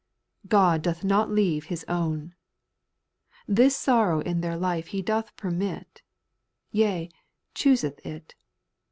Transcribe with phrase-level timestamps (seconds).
[0.29, 5.35] / God doth not leave His own I This sorrow in their life He doth
[5.37, 6.01] permit—
[6.71, 7.11] Yea,
[7.53, 8.33] choose th it.